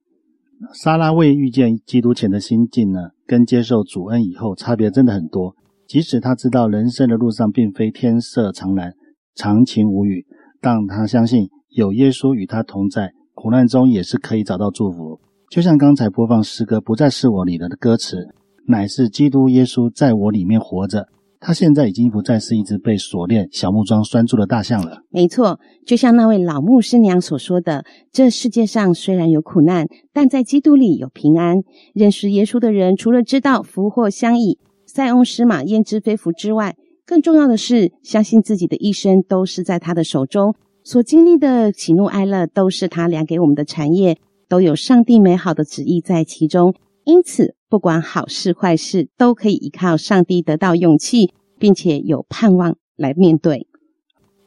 [0.74, 5.56] 莎拉未遇见基督前的心境呢，跟接受主恩以后差别真的很多。
[5.88, 8.94] 即使他知道人生的路上并非天色常蓝。
[9.36, 10.26] 常晴无雨，
[10.60, 15.20] 但他相信有耶稣与他同在，苦难中也是可以找到祝福。
[15.50, 18.28] 就像刚才播放诗歌“不再是我”里的歌词，
[18.68, 21.08] 乃是基督耶稣在我里面活着。
[21.46, 25.04] 他现在已经不再是一只被锁链小木桩拴住的大象了。
[25.12, 31.58] 没错，就像那位老牧师娘所说的：“这世界上虽然有苦难，但在基督里有平安。
[31.94, 36.76] 认识耶稣的人，除了知道福祸相依，塞翁失马焉知非福之外，
[37.06, 44.18] 更重要的是，相信自己的一生都是在他的手中，所经历的喜怒哀乐都是他量给我们的产业，
[44.50, 46.74] 都有上帝美好的旨意在其中。
[47.04, 53.68] 因此，不管好事坏事，都可以依靠上帝得到勇气，并且有盼望来面对。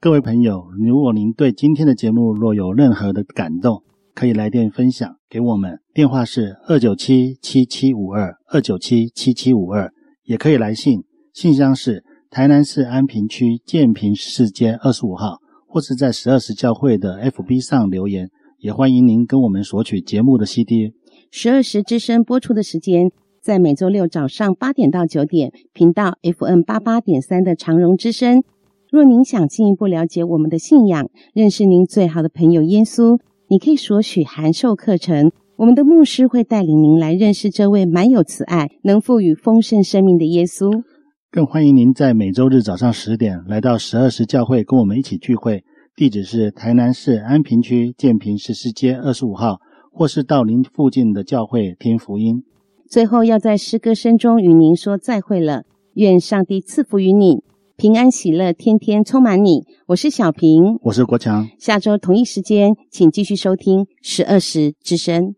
[0.01, 3.83] 各位朋友，如果您对今天的节目若有任何的感动，
[4.15, 9.93] 可以来电分享给我们，电话是二九七七七五二二九七七七五二，
[10.25, 11.05] 也可以来信，
[11.35, 12.03] 信箱是。
[12.31, 20.95] 台南市安平区建平四街二十五号，或是在十二时教会的 FB 上留言，也欢迎您跟我们索取节目的 CD。
[21.31, 23.11] 十二时之声播出的时间
[23.43, 28.43] 在每周六早上八点到九点，频道 FM 八八点三的长荣之声。
[28.91, 33.19] 若您想进一步了解我们的信仰，认识您最好的朋友耶稣，
[33.49, 35.31] 你可以索取函授课程。
[35.57, 40.83] 我们的牧师会带领您来认识这位满有慈爱、能赋予丰盛生命的耶稣。
[41.31, 45.63] 更欢迎您在每周日早上十点来到十二时教会，跟我们一起聚会。
[45.95, 49.59] 地址是台南市安平区建平十四街二十五号，
[49.99, 52.45] 或是到您附近的教会听福音。
[52.89, 57.43] 最后要在诗歌声中与您说再会了，愿上帝赐福于你，
[57.77, 59.65] 平安喜乐天天充满你。
[59.89, 61.49] 我是小平，我是国强。
[61.59, 65.35] 下周同一时间，请继续收听十二时之声。